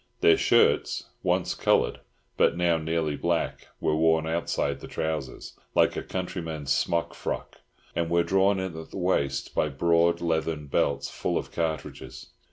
Their 0.21 0.35
shirts—once 0.37 1.53
coloured, 1.53 1.99
but 2.35 2.57
now 2.57 2.77
nearly 2.79 3.15
black—were 3.15 3.95
worn 3.95 4.25
outside 4.25 4.79
the 4.79 4.87
trousers, 4.87 5.53
like 5.75 5.95
a 5.95 6.01
countryman's 6.01 6.71
smock 6.71 7.13
frock, 7.13 7.57
and 7.95 8.09
were 8.09 8.23
drawn 8.23 8.59
in 8.59 8.75
at 8.75 8.89
the 8.89 8.97
waist 8.97 9.53
by 9.53 9.69
broad 9.69 10.19
leathern 10.19 10.65
belts 10.65 11.07
full 11.11 11.37
of 11.37 11.51
cartridges. 11.51 12.31